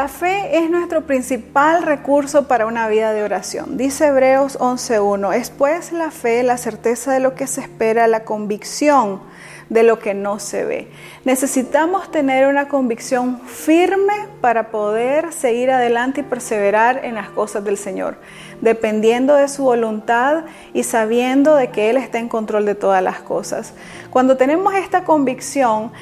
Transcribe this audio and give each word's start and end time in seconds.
La 0.00 0.08
fe 0.08 0.56
es 0.56 0.70
nuestro 0.70 1.02
principal 1.02 1.82
recurso 1.82 2.48
para 2.48 2.64
una 2.64 2.88
vida 2.88 3.12
de 3.12 3.22
oración. 3.22 3.76
Dice 3.76 4.06
Hebreos 4.06 4.58
11.1, 4.58 5.34
es 5.34 5.50
pues 5.50 5.92
la 5.92 6.10
fe, 6.10 6.42
la 6.42 6.56
certeza 6.56 7.12
de 7.12 7.20
lo 7.20 7.34
que 7.34 7.46
se 7.46 7.60
espera, 7.60 8.06
la 8.06 8.24
convicción 8.24 9.20
de 9.68 9.82
lo 9.82 9.98
que 9.98 10.14
no 10.14 10.38
se 10.38 10.64
ve. 10.64 10.88
Necesitamos 11.26 12.10
tener 12.10 12.46
una 12.46 12.66
convicción 12.66 13.42
firme 13.42 14.14
para 14.40 14.70
poder 14.70 15.34
seguir 15.34 15.70
adelante 15.70 16.22
y 16.22 16.24
perseverar 16.24 17.04
en 17.04 17.16
las 17.16 17.28
cosas 17.28 17.62
del 17.62 17.76
Señor, 17.76 18.16
dependiendo 18.62 19.34
de 19.34 19.48
su 19.48 19.64
voluntad 19.64 20.44
y 20.72 20.82
sabiendo 20.84 21.56
de 21.56 21.68
que 21.68 21.90
Él 21.90 21.98
está 21.98 22.18
en 22.18 22.30
control 22.30 22.64
de 22.64 22.74
todas 22.74 23.02
las 23.02 23.20
cosas. 23.20 23.74
Cuando 24.08 24.38
tenemos 24.38 24.72
esta 24.72 25.04
convicción, 25.04 25.92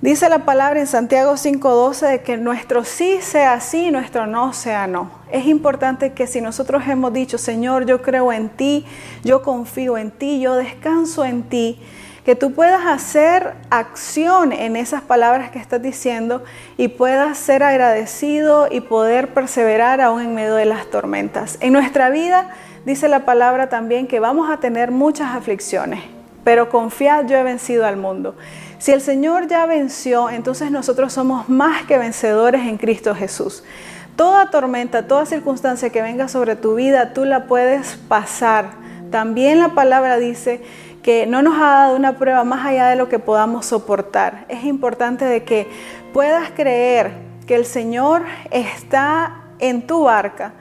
Dice 0.00 0.28
la 0.28 0.40
palabra 0.40 0.80
en 0.80 0.86
Santiago 0.86 1.36
5:12 1.36 2.06
de 2.06 2.20
que 2.22 2.36
nuestro 2.36 2.84
sí 2.84 3.20
sea 3.22 3.60
sí, 3.60 3.90
nuestro 3.90 4.26
no 4.26 4.52
sea 4.52 4.86
no. 4.86 5.10
Es 5.30 5.46
importante 5.46 6.12
que 6.12 6.26
si 6.26 6.40
nosotros 6.40 6.82
hemos 6.86 7.12
dicho, 7.12 7.38
Señor, 7.38 7.86
yo 7.86 8.02
creo 8.02 8.32
en 8.32 8.50
ti, 8.50 8.84
yo 9.22 9.42
confío 9.42 9.96
en 9.96 10.10
ti, 10.10 10.40
yo 10.40 10.56
descanso 10.56 11.24
en 11.24 11.44
ti, 11.44 11.80
que 12.24 12.34
tú 12.34 12.52
puedas 12.52 12.86
hacer 12.86 13.54
acción 13.70 14.52
en 14.52 14.76
esas 14.76 15.02
palabras 15.02 15.50
que 15.50 15.58
estás 15.58 15.80
diciendo 15.80 16.42
y 16.76 16.88
puedas 16.88 17.38
ser 17.38 17.62
agradecido 17.62 18.68
y 18.70 18.80
poder 18.80 19.32
perseverar 19.32 20.00
aún 20.00 20.22
en 20.22 20.34
medio 20.34 20.54
de 20.54 20.64
las 20.64 20.86
tormentas. 20.86 21.58
En 21.60 21.72
nuestra 21.72 22.10
vida 22.10 22.50
dice 22.86 23.08
la 23.08 23.26
palabra 23.26 23.68
también 23.68 24.06
que 24.06 24.20
vamos 24.20 24.50
a 24.50 24.58
tener 24.58 24.90
muchas 24.90 25.34
aflicciones, 25.34 26.02
pero 26.44 26.68
confiad, 26.68 27.26
yo 27.26 27.36
he 27.36 27.42
vencido 27.42 27.86
al 27.86 27.96
mundo. 27.96 28.36
Si 28.78 28.92
el 28.92 29.00
Señor 29.00 29.48
ya 29.48 29.66
venció, 29.66 30.28
entonces 30.30 30.70
nosotros 30.70 31.12
somos 31.12 31.48
más 31.48 31.84
que 31.84 31.98
vencedores 31.98 32.62
en 32.66 32.76
Cristo 32.76 33.14
Jesús. 33.14 33.64
Toda 34.14 34.50
tormenta, 34.50 35.08
toda 35.08 35.26
circunstancia 35.26 35.90
que 35.90 36.02
venga 36.02 36.28
sobre 36.28 36.54
tu 36.54 36.74
vida, 36.74 37.14
tú 37.14 37.24
la 37.24 37.46
puedes 37.46 37.96
pasar. 38.08 38.66
También 39.10 39.58
la 39.58 39.70
palabra 39.70 40.18
dice 40.18 40.62
que 41.02 41.26
no 41.26 41.42
nos 41.42 41.56
ha 41.56 41.70
dado 41.70 41.96
una 41.96 42.16
prueba 42.18 42.44
más 42.44 42.64
allá 42.66 42.88
de 42.88 42.96
lo 42.96 43.08
que 43.08 43.18
podamos 43.18 43.66
soportar. 43.66 44.44
Es 44.48 44.64
importante 44.64 45.24
de 45.24 45.44
que 45.44 45.68
puedas 46.12 46.50
creer 46.50 47.12
que 47.46 47.54
el 47.54 47.66
Señor 47.66 48.22
está 48.50 49.44
en 49.58 49.86
tu 49.86 50.04
barca, 50.04 50.52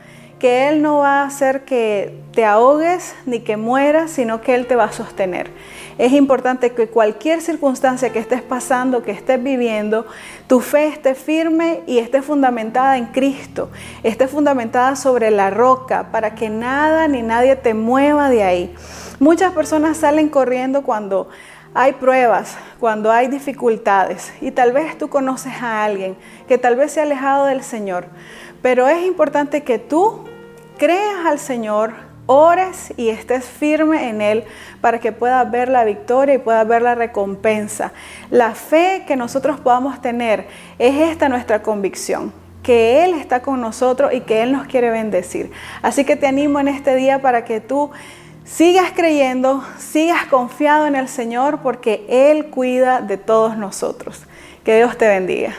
que 0.43 0.67
Él 0.67 0.81
no 0.81 0.97
va 0.97 1.21
a 1.21 1.25
hacer 1.25 1.63
que 1.63 2.19
te 2.33 2.43
ahogues 2.43 3.15
ni 3.25 3.39
que 3.39 3.55
mueras, 3.55 4.11
sino 4.11 4.41
que 4.41 4.53
Él 4.55 4.67
te 4.67 4.75
va 4.75 4.83
a 4.83 4.91
sostener. 4.91 5.49
Es 5.97 6.11
importante 6.11 6.73
que 6.73 6.89
cualquier 6.89 7.39
circunstancia 7.39 8.11
que 8.11 8.19
estés 8.19 8.41
pasando, 8.41 9.03
que 9.03 9.11
estés 9.11 9.41
viviendo, 9.41 10.05
tu 10.47 10.59
fe 10.59 10.87
esté 10.87 11.15
firme 11.15 11.79
y 11.87 11.99
esté 11.99 12.21
fundamentada 12.21 12.97
en 12.97 13.05
Cristo, 13.05 13.69
esté 14.03 14.27
fundamentada 14.27 14.97
sobre 14.97 15.31
la 15.31 15.49
roca, 15.49 16.11
para 16.11 16.35
que 16.35 16.49
nada 16.49 17.07
ni 17.07 17.21
nadie 17.21 17.55
te 17.55 17.73
mueva 17.73 18.29
de 18.29 18.43
ahí. 18.43 18.75
Muchas 19.21 19.53
personas 19.53 19.95
salen 19.95 20.27
corriendo 20.27 20.83
cuando 20.83 21.29
hay 21.73 21.93
pruebas, 21.93 22.57
cuando 22.81 23.13
hay 23.13 23.29
dificultades 23.29 24.33
y 24.41 24.51
tal 24.51 24.73
vez 24.73 24.97
tú 24.97 25.07
conoces 25.07 25.53
a 25.61 25.85
alguien 25.85 26.17
que 26.49 26.57
tal 26.57 26.75
vez 26.75 26.91
se 26.91 26.99
ha 26.99 27.03
alejado 27.03 27.45
del 27.45 27.63
Señor, 27.63 28.07
pero 28.61 28.89
es 28.89 29.05
importante 29.05 29.63
que 29.63 29.79
tú 29.79 30.32
creas 30.83 31.25
al 31.25 31.39
Señor, 31.39 31.93
ores 32.25 32.93
y 32.97 33.07
estés 33.07 33.45
firme 33.45 34.09
en 34.09 34.21
Él 34.21 34.43
para 34.81 34.99
que 34.99 35.13
puedas 35.13 35.49
ver 35.49 35.69
la 35.69 35.85
victoria 35.85 36.35
y 36.35 36.39
puedas 36.39 36.67
ver 36.67 36.81
la 36.81 36.93
recompensa. 36.93 37.93
La 38.29 38.53
fe 38.53 39.05
que 39.07 39.15
nosotros 39.15 39.61
podamos 39.61 40.01
tener 40.01 40.45
es 40.77 41.09
esta 41.09 41.29
nuestra 41.29 41.63
convicción 41.63 42.33
que 42.63 43.05
Él 43.05 43.13
está 43.13 43.41
con 43.41 43.61
nosotros 43.61 44.13
y 44.13 44.21
que 44.21 44.43
Él 44.43 44.51
nos 44.51 44.67
quiere 44.67 44.89
bendecir. 44.89 45.51
Así 45.81 46.03
que 46.03 46.17
te 46.17 46.27
animo 46.27 46.59
en 46.59 46.67
este 46.67 46.95
día 46.95 47.21
para 47.21 47.45
que 47.45 47.61
tú 47.61 47.91
Sigas 48.45 48.91
creyendo, 48.93 49.63
sigas 49.77 50.25
confiado 50.25 50.85
en 50.85 50.97
el 50.97 51.07
Señor 51.07 51.59
porque 51.63 52.05
Él 52.09 52.47
cuida 52.47 52.99
de 52.99 53.15
todos 53.15 53.55
nosotros. 53.55 54.23
Que 54.65 54.75
Dios 54.75 54.97
te 54.97 55.07
bendiga. 55.07 55.55